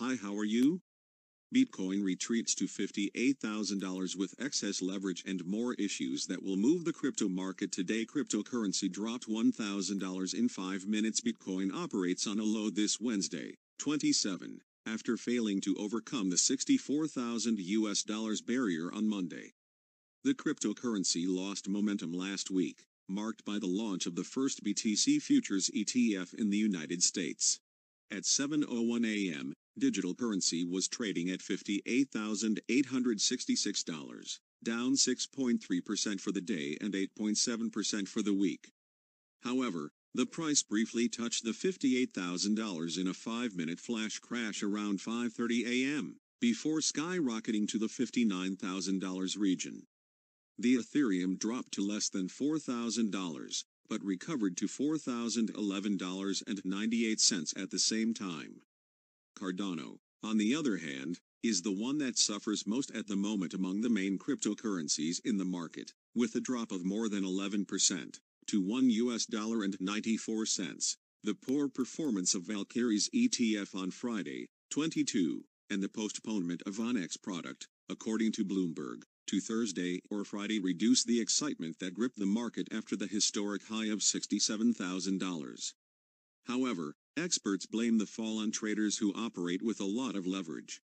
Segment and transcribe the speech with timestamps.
[0.00, 0.80] Hi, how are you?
[1.54, 7.28] Bitcoin retreats to $58,000 with excess leverage and more issues that will move the crypto
[7.28, 8.06] market today.
[8.06, 11.20] Cryptocurrency dropped $1,000 in 5 minutes.
[11.20, 18.02] Bitcoin operates on a low this Wednesday, 27, after failing to overcome the 64,000 US
[18.02, 19.52] dollars barrier on Monday.
[20.24, 25.70] The cryptocurrency lost momentum last week, marked by the launch of the first BTC futures
[25.76, 27.60] ETF in the United States.
[28.12, 36.94] At 7:01 a.m., digital currency was trading at $58,866, down 6.3% for the day and
[36.94, 38.72] 8.7% for the week.
[39.42, 46.18] However, the price briefly touched the $58,000 in a 5-minute flash crash around 5:30 a.m.
[46.40, 49.86] before skyrocketing to the $59,000 region.
[50.58, 58.62] The Ethereum dropped to less than $4,000, but recovered to $4,011.98 at the same time.
[59.36, 63.80] Cardano, on the other hand, is the one that suffers most at the moment among
[63.80, 68.90] the main cryptocurrencies in the market, with a drop of more than 11% to 1
[68.90, 70.96] US dollar and 94 cents.
[71.24, 77.66] The poor performance of Valkyrie's ETF on Friday, 22, and the postponement of Onyx product,
[77.88, 82.96] according to Bloomberg, to Thursday or Friday reduce the excitement that gripped the market after
[82.96, 85.72] the historic high of $67,000.
[86.46, 90.80] However, experts blame the fall on traders who operate with a lot of leverage.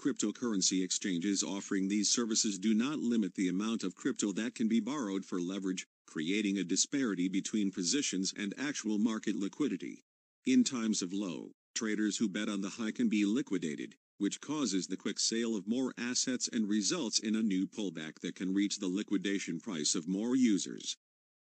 [0.00, 4.80] Cryptocurrency exchanges offering these services do not limit the amount of crypto that can be
[4.80, 10.04] borrowed for leverage, creating a disparity between positions and actual market liquidity.
[10.44, 14.86] In times of low, traders who bet on the high can be liquidated, which causes
[14.86, 18.78] the quick sale of more assets and results in a new pullback that can reach
[18.78, 20.96] the liquidation price of more users.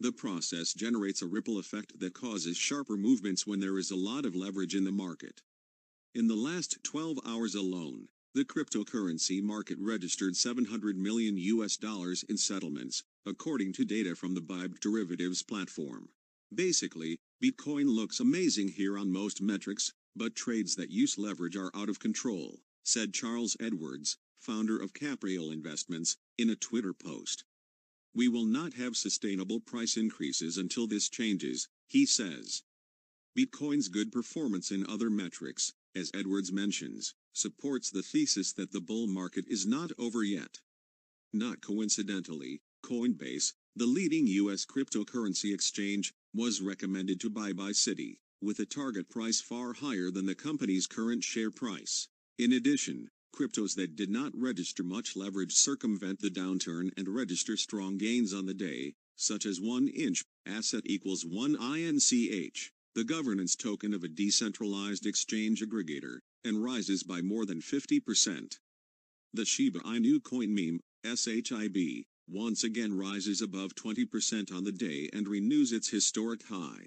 [0.00, 4.24] The process generates a ripple effect that causes sharper movements when there is a lot
[4.24, 5.42] of leverage in the market.
[6.14, 12.36] In the last 12 hours alone, the cryptocurrency market registered 700 million US dollars in
[12.36, 16.08] settlements, according to data from the BIBE derivatives platform.
[16.54, 21.88] Basically, Bitcoin looks amazing here on most metrics, but trades that use leverage are out
[21.88, 27.44] of control, said Charles Edwards, founder of Capriole Investments, in a Twitter post.
[28.12, 32.64] We will not have sustainable price increases until this changes, he says.
[33.38, 39.06] Bitcoin's good performance in other metrics, as Edwards mentions, supports the thesis that the bull
[39.06, 40.58] market is not over yet.
[41.32, 44.66] Not coincidentally, Coinbase, the leading U.S.
[44.66, 50.26] cryptocurrency exchange, was recommended to buy by Citi, with a target price far higher than
[50.26, 52.08] the company's current share price.
[52.38, 57.98] In addition, cryptos that did not register much leverage circumvent the downturn and register strong
[57.98, 63.92] gains on the day, such as 1 inch asset equals 1 INCH, the governance token
[63.92, 68.58] of a decentralized exchange aggregator, and rises by more than 50%.
[69.34, 75.28] The Shiba Inu coin meme, SHIB, once again rises above 20% on the day and
[75.28, 76.86] renews its historic high.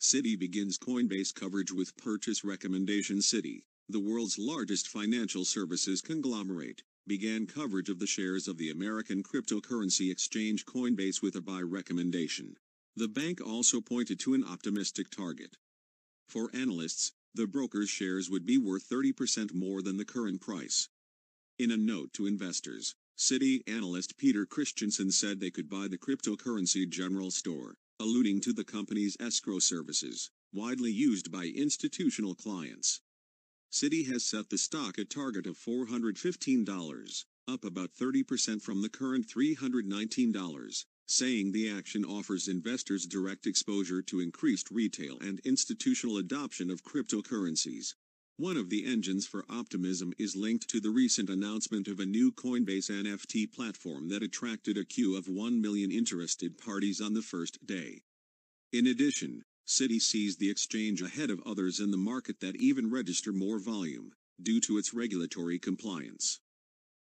[0.00, 7.46] Citi begins Coinbase coverage with purchase recommendation Citi, the world's largest financial services conglomerate, began
[7.46, 12.56] coverage of the shares of the American cryptocurrency exchange Coinbase with a buy recommendation.
[12.96, 15.58] The bank also pointed to an optimistic target.
[16.26, 20.88] For analysts, the broker's shares would be worth 30% more than the current price.
[21.58, 26.88] In a note to investors, Citi analyst Peter Christiansen said they could buy the cryptocurrency
[26.88, 33.02] general store, alluding to the company's escrow services, widely used by institutional clients.
[33.70, 39.28] Citi has set the stock a target of $415, up about 30% from the current
[39.28, 46.82] $319, saying the action offers investors direct exposure to increased retail and institutional adoption of
[46.82, 47.94] cryptocurrencies.
[48.40, 52.32] One of the engines for optimism is linked to the recent announcement of a new
[52.32, 57.66] Coinbase NFT platform that attracted a queue of 1 million interested parties on the first
[57.66, 58.00] day.
[58.72, 63.30] In addition, Citi sees the exchange ahead of others in the market that even register
[63.30, 66.40] more volume, due to its regulatory compliance.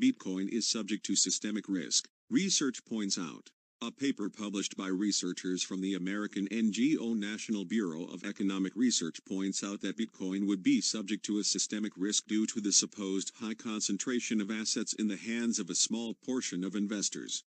[0.00, 3.50] Bitcoin is subject to systemic risk, research points out.
[3.82, 9.62] A paper published by researchers from the American NGO National Bureau of Economic Research points
[9.62, 13.52] out that Bitcoin would be subject to a systemic risk due to the supposed high
[13.54, 17.44] concentration of assets in the hands of a small portion of investors.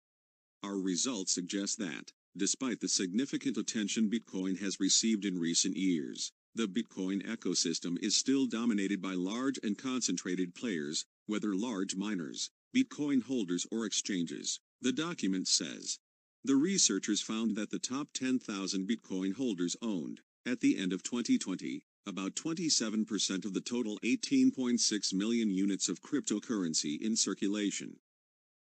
[0.64, 6.68] Our results suggest that, despite the significant attention Bitcoin has received in recent years, the
[6.68, 13.68] Bitcoin ecosystem is still dominated by large and concentrated players, whether large miners, Bitcoin holders
[13.72, 16.00] or exchanges, the document says.
[16.46, 21.84] The researchers found that the top 10,000 Bitcoin holders owned, at the end of 2020,
[22.06, 27.98] about 27% of the total 18.6 million units of cryptocurrency in circulation.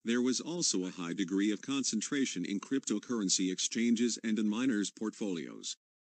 [0.06, 5.76] There was also a high degree of concentration in cryptocurrency exchanges and in miners' portfolios.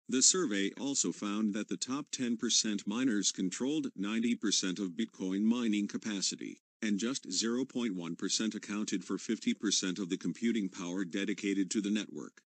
[0.09, 6.61] The survey also found that the top 10% miners controlled 90% of Bitcoin mining capacity,
[6.83, 12.43] and just 0.1% accounted for 50% of the computing power dedicated to the network.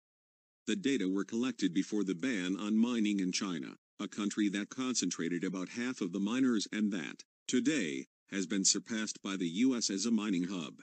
[0.67, 5.43] The data were collected before the ban on mining in China, a country that concentrated
[5.43, 10.05] about half of the miners and that, today, has been surpassed by the US as
[10.05, 10.81] a mining hub.